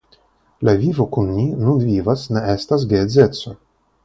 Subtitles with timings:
[0.69, 3.55] La vivo kiun ni nun vivas, ne estas geedzeco.